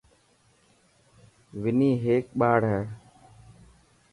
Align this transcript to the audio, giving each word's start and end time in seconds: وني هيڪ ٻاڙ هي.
وني 1.61 1.91
هيڪ 2.03 2.25
ٻاڙ 2.39 2.59
هي. 2.71 2.81